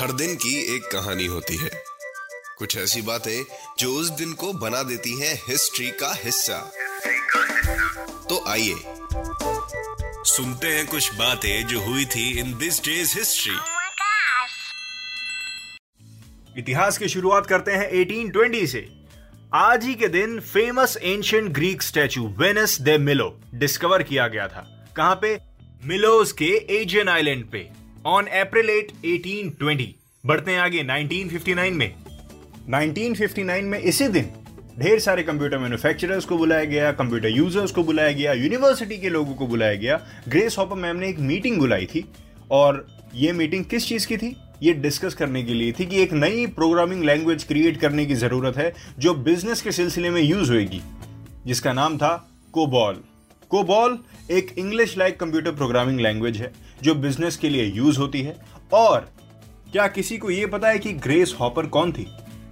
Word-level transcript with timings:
हर 0.00 0.12
दिन 0.12 0.34
की 0.34 0.76
एक 0.76 0.82
कहानी 0.82 1.26
होती 1.26 1.56
है। 1.56 1.70
कुछ 2.58 2.76
ऐसी 2.76 3.02
बातें 3.02 3.44
जो 3.78 3.94
उस 3.94 4.08
दिन 4.08 4.32
को 4.32 4.52
बना 4.52 4.82
देती 4.82 5.20
हैं 5.20 5.42
हिस्ट्री 5.48 5.90
का 5.90 6.14
हिस्सा। 6.24 6.72
तो 8.28 8.44
आइए 8.48 8.74
सुनते 10.24 10.66
हैं 10.66 10.86
कुछ 10.86 11.14
बातें 11.14 11.66
जो 11.66 11.80
हुई 11.80 12.04
थी 12.04 12.38
इन 12.38 12.58
दिस 12.58 12.84
डेज़ 12.84 13.18
हिस्ट्री. 13.18 13.54
इतिहास 16.58 16.98
की 16.98 17.08
शुरुआत 17.08 17.46
करते 17.46 17.70
हैं 17.70 17.90
1820 17.90 18.66
से। 18.66 18.88
आज 19.54 19.84
ही 19.84 19.94
के 19.94 20.08
दिन 20.08 20.40
famous 20.40 20.96
ancient 21.02 21.50
Greek 21.50 21.82
statue 21.82 22.28
Venus 22.28 22.80
de 22.80 22.98
Milo 22.98 23.40
discover 23.54 24.02
किया 24.02 24.28
गया 24.28 24.48
था। 24.48 24.88
कहाँ 24.96 25.18
पे? 25.22 25.40
मिलोस 25.84 26.32
के 26.32 26.66
एजियन 26.70 27.08
आइलैंड 27.08 27.50
पे। 27.50 27.79
ऑन 28.06 28.26
अप्रैल 28.26 28.68
8 28.70 28.92
1820 29.06 29.88
बढ़ते 30.24 30.50
हैं 30.50 30.58
आगे 30.58 30.82
1959 30.82 31.72
में। 31.72 31.94
1959 32.70 33.62
में 33.62 33.78
इसी 33.78 34.06
दिन 34.08 34.28
ढेर 34.78 34.98
सारे 34.98 35.22
कंप्यूटर 35.22 35.58
मैन्युफैक्चरर्स 35.58 36.24
को 36.24 36.36
बुलाया 36.38 36.64
गया 36.64 36.92
कंप्यूटर 36.92 37.28
यूज़र्स 37.28 37.72
को 37.72 37.82
बुलाया 37.82 38.12
गया 38.12 38.32
यूनिवर्सिटी 38.32 38.98
के 38.98 39.08
लोगों 39.08 39.34
को 39.34 39.46
बुलाया 39.46 39.74
गया। 39.74 40.00
ग्रेस 40.28 40.56
हॉपर 40.58 40.76
मैम 40.76 40.96
ने 40.96 41.08
एक 41.08 41.18
मीटिंग 41.18 41.58
बुलाई 41.58 41.86
थी 41.86 42.04
और 42.50 42.86
ये 43.14 43.32
मीटिंग 43.32 43.64
किस 43.64 43.88
चीज़ 43.88 44.06
की 44.06 44.16
थी? 44.16 44.34
ये 44.62 44.72
डिस्कस 44.72 45.14
करने 45.14 45.42
के 45.42 45.54
लिए 45.54 45.72
थी 45.72 45.86
कि 45.86 46.02
एक 46.02 46.12
नई 46.14 46.46
प्रोग्रामिंग 46.56 47.04
लैंग्वेज 47.04 47.44
क्रिएट 47.44 47.80
करने 47.80 48.06
की 48.06 48.14
ज़रूरत 48.14 48.56
है 48.56 48.72
जो 48.98 49.14
बिज़नेस 49.14 49.62
के 49.62 49.72
सिलसिले 49.72 50.10
में 50.10 50.22
यूज़ 50.22 50.50
होएगी, 50.52 50.82
जिसका 51.46 51.72
नाम 51.72 51.98
था 51.98 52.16
कोबॉल 52.52 53.02
कोबॉल 53.50 53.98
एक 54.30 54.54
English 54.58 54.98
like 54.98 55.20
computer 55.20 55.52
programming 55.52 56.00
language 56.00 56.36
है, 56.36 56.52
जो 56.82 56.94
बिज़नेस 56.94 57.36
के 57.36 57.48
लिए 57.48 57.64
यूज़ 57.64 57.98
होती 57.98 58.22
है। 58.22 58.36
और 58.72 59.12
क्या 59.72 59.86
किसी 59.86 60.18
को 60.18 60.30
यह 60.30 60.46
पता 60.46 60.68
है 60.68 60.78
कि 60.78 60.92
ग्रेस 60.92 61.36
हॉपर 61.40 61.66
कौन 61.66 61.92
थी? 61.92 62.06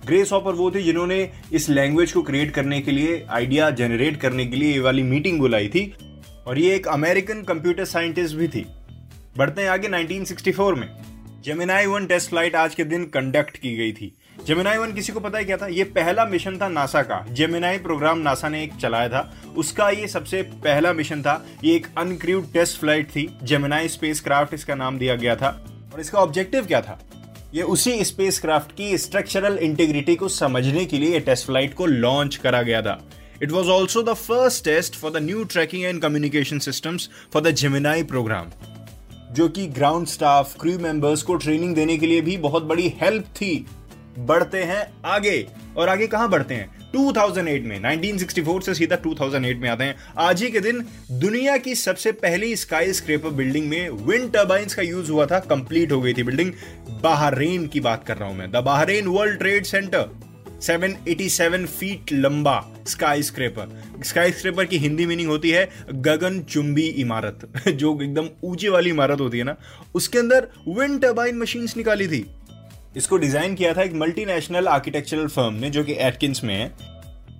ग्रेस 0.06 0.32
हॉपर 0.32 0.52
वो 0.52 0.70
थे 0.70 0.82
जिन्होंने 0.82 1.32
इस 1.52 1.68
लैंग्वेज 1.68 2.12
को 2.12 2.22
क्रिएट 2.22 2.50
करने 2.50 2.80
के 2.80 2.90
लिए 2.90 3.26
आइडिया 3.30 3.70
जनरेट 3.70 4.16
करने 4.16 4.46
के 4.46 4.56
लिए 4.56 4.72
ये 4.72 4.78
वाली 4.78 5.02
मीटिंग 5.02 5.38
बुलाई 5.38 5.68
थी। 5.68 5.94
और 6.46 6.58
ये 6.58 6.74
एक 6.74 6.88
अमेरिकन 6.88 7.42
कंप्यूटर 7.42 7.84
साइंटिस्ट 7.84 8.36
भी 8.36 8.48
थी। 8.48 8.66
बढ़ते 9.36 9.62
हैं 9.62 9.68
आगे 9.68 9.88
1964 9.88 10.74
में। 10.74 10.88
जेमिनाई 11.44 11.86
वन 11.86 12.06
टेस्ट 12.06 12.28
फ़्लाइट 12.28 12.56
आज 12.56 12.74
के 12.74 12.84
दिन 12.84 13.04
कंडक्ट 13.04 13.56
की 13.56 13.76
गई 13.76 13.92
थी। 13.92 14.18
जेमिनाई 14.46 14.76
वन 14.78 14.92
किसी 14.92 15.12
को 15.12 15.20
पता 15.20 15.38
है 15.38 15.44
क्या 15.44 15.56
था? 15.56 15.66
ये 15.66 15.84
पहला 15.84 16.24
मिशन 16.24 16.56
था 16.58 16.68
नासा 16.68 17.02
का। 17.02 17.24
जेमिनाई 17.30 17.78
प्रोग्राम 17.78 18.18
नासा 18.18 18.48
ने 18.48 18.62
एक 18.64 18.74
चलाया 18.74 19.08
था। 19.08 19.20
उसका 19.56 19.88
ये 19.90 20.06
सबसे 20.08 20.42
पहला 20.64 20.92
मिशन 20.92 21.22
था। 21.22 21.44
ये 21.64 21.74
एक 21.76 21.86
अनक्रूड 21.98 22.52
टेस्ट 22.52 22.78
फ़्लाइट 22.80 23.10
थी। 23.10 23.28
जेमिनाई 23.42 23.88
स्पेस 23.88 24.20
क्राफ्ट 24.20 24.54
इसका 24.54 24.74
नाम 24.74 24.98
दिया 24.98 25.14
गया 25.16 25.36
था। 25.36 25.48
और 25.94 26.00
इसका 26.00 26.18
ऑब्जेक्टिव 26.18 26.66
क्या 26.66 26.80
था? 26.80 26.98
ये 27.54 27.62
उसी 27.64 28.04
स्पेस 28.04 28.38
क्राफ्ट 28.40 28.72
की 28.72 28.96
स्ट्रक्चरल 28.98 29.58
इंटीग्रिटी 29.58 30.14
को 30.16 30.28
समझने 30.28 30.84
के 30.84 30.98
लिए 30.98 31.20
टेस्ट 31.20 31.46
फ़्लाइट 31.46 31.74
को 31.74 31.86
लॉन्च 31.86 32.36
करा 32.36 32.62
गया 32.62 32.82
था। 32.82 32.98
It 33.42 33.52
was 33.52 33.68
also 33.68 34.02
the 34.02 34.14
first 34.14 34.64
test 34.64 34.94
for 34.94 35.10
the 35.10 35.22
new 35.22 35.44
tracking 35.44 35.84
and 35.84 36.00
communication 36.02 36.58
systems 36.58 37.08
for 37.32 37.42
the 37.42 37.50
Gemini 37.54 38.02
program 38.04 38.50
जो 39.32 39.48
कि 39.48 39.66
ग्राउंड 39.68 40.06
स्टाफ 40.06 40.54
क्रू 40.60 40.78
मेंबर्स 40.78 41.22
को 41.22 41.34
ट्रेनिंग 41.36 41.74
देने 41.74 41.96
के 41.98 42.06
लिए 42.06 42.20
भी 42.20 42.36
बहुत 42.36 42.62
बड़ी 42.62 42.92
हेल्प 43.02 43.24
थी। 43.36 43.66
बढ़ते 44.26 44.62
हैं 44.62 44.92
आगे। 45.04 45.46
और 45.76 45.88
आगे 45.88 46.06
कहाँ 46.06 46.30
बढ़ते 46.30 46.54
हैं? 46.54 46.92
2008 46.92 47.62
में 47.62 47.80
1964 47.80 48.62
से 48.62 48.74
सीधा 48.74 48.96
2008 48.96 49.56
में 49.56 49.68
आते 49.68 49.84
हैं। 49.84 49.96
आज 50.18 50.42
ही 50.42 50.50
के 50.50 50.60
दिन 50.60 50.84
दुनिया 51.10 51.56
की 51.56 51.74
सबसे 51.74 52.12
पहली 52.12 52.56
स्काई 52.56 52.92
स्क्रेपर 52.92 53.30
बिल्डिंग 53.30 53.68
में 53.68 53.90
विंड 53.90 54.32
टर्बाइंस 54.32 54.74
का 54.74 54.82
यूज़ 54.82 55.10
हुआ 55.10 55.26
था 55.26 55.38
कंप्लीट 55.38 55.92
हो 55.92 56.00
गई 56.00 56.14
थी 56.14 56.22
बिल्डिंग 56.22 56.52
बाहरेन 57.02 57.66
की 57.66 57.80
बात 57.80 58.04
कर 58.06 58.16
रहा 58.16 58.28
हूँ 58.28 58.38
मैं। 58.38 58.50
The 58.52 58.56
Bahrain 58.56 59.06
World 59.06 59.38
Trade 59.38 59.64
Center 59.64 60.08
787 60.62 61.66
feet 61.66 62.12
लंबा 62.12 62.74
स्काई 62.88 63.22
स्क्रेपर 63.22 63.82
स्काई 64.04 64.32
स्क्रेपर 64.32 64.64
की 64.64 64.78
हिंदी 64.78 65.06
मीनिंग 65.06 65.28
होती 65.28 65.50
है 65.50 65.70
गगन 65.92 66.40
चुंबी 66.40 66.86
इमारत, 66.86 67.48
जो 67.68 68.02
एकदम 68.02 68.28
ऊँची 68.44 68.68
वाली 68.68 68.90
इमारत 68.90 69.20
होती 69.20 69.38
है 69.38 69.44
ना। 69.44 69.56
उसके 69.94 70.18
अंदर 70.18 70.48
विंड 70.68 71.02
टर्बाइन 71.02 71.38
मशीन्स 71.38 71.76
निकाली 71.76 72.08
थी। 72.08 72.30
इसको 72.96 73.16
डिज़ाइन 73.16 73.54
किया 73.54 73.72
था 73.74 73.82
एक 73.82 73.92
मल्टीनेशनल 73.92 74.68
आर्किटेक्चरल 74.68 75.26
फर्म 75.26 75.54
ने, 75.54 75.70
जो 75.70 75.84
कि 75.84 75.92
एटकिंस 75.92 76.44
में 76.44 76.54
है, 76.54 76.72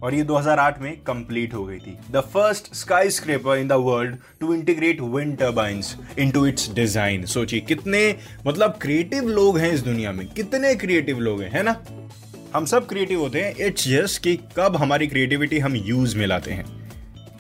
और 0.02 0.14
ये 0.14 0.22
2008 0.22 0.80
में 0.80 0.96
कंप्लीट 0.96 1.54
हो 1.54 1.64
गई 1.64 1.78
थी। 1.78 1.96
The 2.10 2.20
first 2.20 2.74
skyscraper 3.10 3.58
in 3.58 3.68
the 3.68 3.72
world 3.72 4.16
to 4.40 4.54
integrate 4.54 5.00
wind 5.00 5.36
turbines 5.38 5.96
into 6.18 6.46
its 6.46 6.72
design 6.72 7.24
सोचिए, 7.26 7.60
कितने 7.60 8.16
मतलब 8.46 8.78
क्रिएटिव 8.82 9.28
लोग 9.28 9.58
हैं 9.58 9.72
इस 9.72 9.80
दुनिया 9.80 10.12
में। 10.12 10.26
कितने 10.26 10.74
क्रिएटिव 10.74 11.20
लोग 11.20 11.42
हैं, 11.42 11.50
है 11.50 11.62
ना? 11.62 11.80
हम 12.54 12.64
सब 12.64 12.86
क्रिएटिव 12.86 13.20
होते 13.20 13.40
हैं। 13.40 13.54
इट्स 13.56 13.88
जस्ट 13.88 14.22
कि 14.22 14.38
कब 14.56 14.76
हमारी 14.76 15.06
क्रिएटिविटी 15.06 15.58
हम 15.58 15.76
यूज़ 15.76 16.16
में 16.16 16.26
लाते 16.26 16.50
हैं। 16.50 16.64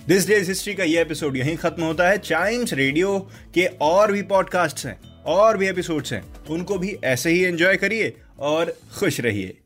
दिस 0.08 0.26
डेज़ 0.28 0.48
हिस्ट्री 0.48 0.74
का 0.74 0.84
ये 0.84 1.00
एपिसोड 1.00 1.36
यहीं 1.36 1.56
खत्म 1.56 1.82
होता 1.82 2.08
है। 2.08 2.18
चाइम्स 2.18 2.72
रेडियो 2.72 3.18
के 3.54 3.66
और 3.80 4.12
भी 4.12 4.22
पॉडकास्ट 4.22 4.86
हैं। 4.86 5.07
और 5.28 5.56
भी 5.56 5.66
एपिसोड्स 5.68 6.12
हैं 6.12 6.22
उनको 6.50 6.78
भी 6.78 6.96
ऐसे 7.04 7.30
ही 7.30 7.42
एंजॉय 7.44 7.76
करिए 7.76 8.12
और 8.38 8.74
खुश 8.98 9.20
रहिए। 9.20 9.56